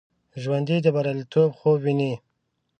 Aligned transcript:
ژوندي 0.41 0.77
د 0.81 0.87
بریالیتوب 0.95 1.49
خوب 1.59 1.77
ویني 1.83 2.13